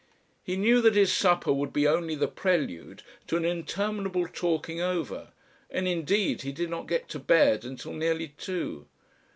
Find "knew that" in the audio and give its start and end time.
0.57-0.95